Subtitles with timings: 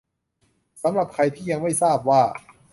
[0.83, 2.21] สำหรับใครที่ยังไม่ทราบว่า